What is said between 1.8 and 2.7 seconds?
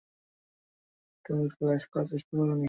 করার চেষ্টা করো নি?